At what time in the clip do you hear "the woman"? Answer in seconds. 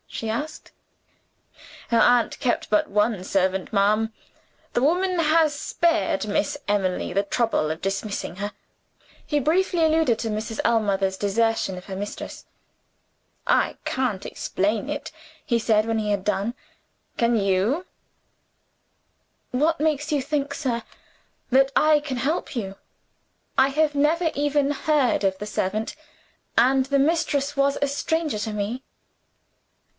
4.73-5.17